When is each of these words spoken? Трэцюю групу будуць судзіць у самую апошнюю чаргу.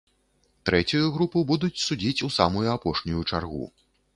Трэцюю 0.69 1.11
групу 1.17 1.43
будуць 1.53 1.83
судзіць 1.83 2.25
у 2.29 2.33
самую 2.39 2.67
апошнюю 2.77 3.21
чаргу. 3.31 3.65